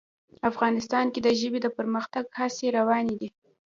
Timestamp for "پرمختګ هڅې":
1.77-2.67